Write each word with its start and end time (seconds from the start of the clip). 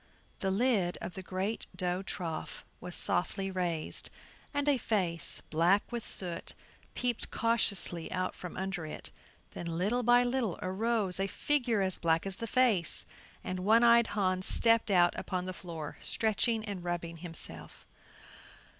The 0.39 0.49
lid 0.49 0.97
of 0.99 1.13
the 1.13 1.21
great 1.21 1.67
dough 1.75 2.01
trough 2.01 2.65
was 2.79 2.95
softly 2.95 3.51
raised, 3.51 4.09
and 4.51 4.67
a 4.67 4.79
face, 4.79 5.43
black 5.51 5.91
with 5.91 6.07
soot, 6.07 6.55
peeped 6.95 7.29
cautiously 7.29 8.11
out 8.11 8.33
from 8.33 8.57
under 8.57 8.87
it. 8.87 9.11
Then 9.51 9.67
little 9.77 10.01
by 10.01 10.23
little 10.23 10.57
arose 10.59 11.19
a 11.19 11.27
figure 11.27 11.81
as 11.83 11.99
black 11.99 12.25
as 12.25 12.37
the 12.37 12.47
face; 12.47 13.05
and 13.43 13.59
One 13.59 13.83
eyed 13.83 14.07
Hans 14.17 14.47
stepped 14.47 14.89
out 14.89 15.13
upon 15.19 15.45
the 15.45 15.53
floor, 15.53 15.97
stretching 16.01 16.65
and 16.65 16.83
rubbing 16.83 17.17
himself. 17.17 17.85